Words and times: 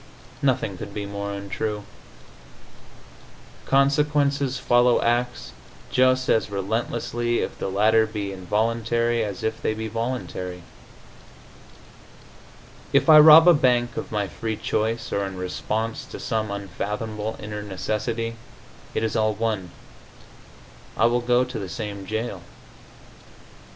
Nothing 0.41 0.79
could 0.79 0.95
be 0.95 1.05
more 1.05 1.31
untrue. 1.31 1.83
Consequences 3.67 4.57
follow 4.57 4.99
acts 5.03 5.51
just 5.91 6.27
as 6.27 6.49
relentlessly 6.49 7.41
if 7.41 7.59
the 7.59 7.69
latter 7.69 8.07
be 8.07 8.31
involuntary 8.33 9.23
as 9.23 9.43
if 9.43 9.61
they 9.61 9.75
be 9.75 9.87
voluntary. 9.87 10.63
If 12.91 13.09
I 13.09 13.19
rob 13.19 13.47
a 13.47 13.53
bank 13.53 13.95
of 13.95 14.11
my 14.11 14.27
free 14.27 14.57
choice 14.57 15.13
or 15.13 15.23
in 15.23 15.37
response 15.37 16.03
to 16.05 16.19
some 16.19 16.49
unfathomable 16.49 17.35
inner 17.39 17.61
necessity, 17.61 18.37
it 18.95 19.03
is 19.03 19.15
all 19.15 19.35
one; 19.35 19.69
I 20.97 21.05
will 21.05 21.21
go 21.21 21.43
to 21.43 21.59
the 21.59 21.69
same 21.69 22.07
jail. 22.07 22.41